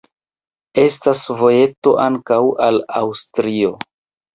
Estas 0.83 1.27
vojeto 1.43 1.95
ankaŭ 2.09 2.43
al 2.73 2.85
Aŭstrio. 3.05 3.77